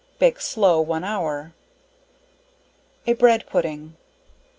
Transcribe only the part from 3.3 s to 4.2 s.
Pudding.